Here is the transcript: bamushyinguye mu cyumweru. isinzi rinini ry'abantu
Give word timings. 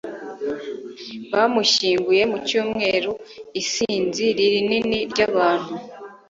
bamushyinguye 1.33 2.23
mu 2.31 2.37
cyumweru. 2.47 3.11
isinzi 3.61 4.25
rinini 4.37 4.99
ry'abantu 5.11 5.73